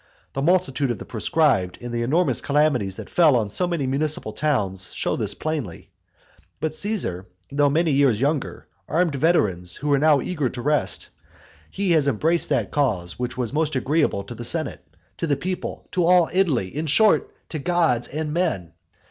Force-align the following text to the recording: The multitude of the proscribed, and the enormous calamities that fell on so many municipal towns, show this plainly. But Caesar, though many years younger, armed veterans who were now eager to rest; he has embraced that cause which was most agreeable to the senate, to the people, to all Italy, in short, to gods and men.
The 0.33 0.41
multitude 0.41 0.89
of 0.89 0.97
the 0.97 1.05
proscribed, 1.05 1.77
and 1.79 1.93
the 1.93 2.01
enormous 2.01 2.41
calamities 2.41 2.95
that 2.95 3.07
fell 3.07 3.35
on 3.35 3.51
so 3.51 3.67
many 3.67 3.85
municipal 3.85 4.33
towns, 4.33 4.93
show 4.93 5.15
this 5.15 5.35
plainly. 5.35 5.91
But 6.59 6.73
Caesar, 6.73 7.27
though 7.51 7.69
many 7.69 7.91
years 7.91 8.19
younger, 8.19 8.65
armed 8.89 9.13
veterans 9.13 9.75
who 9.75 9.89
were 9.89 9.99
now 9.99 10.19
eager 10.19 10.49
to 10.49 10.61
rest; 10.63 11.09
he 11.69 11.91
has 11.91 12.07
embraced 12.07 12.49
that 12.49 12.71
cause 12.71 13.19
which 13.19 13.37
was 13.37 13.53
most 13.53 13.75
agreeable 13.75 14.23
to 14.23 14.33
the 14.33 14.43
senate, 14.43 14.83
to 15.19 15.27
the 15.27 15.37
people, 15.37 15.87
to 15.91 16.03
all 16.03 16.31
Italy, 16.33 16.75
in 16.75 16.87
short, 16.87 17.31
to 17.49 17.59
gods 17.59 18.07
and 18.07 18.33
men. 18.33 18.73